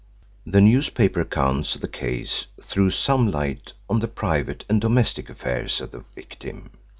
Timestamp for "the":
0.47-0.61, 1.81-1.87, 3.99-4.07, 5.91-5.99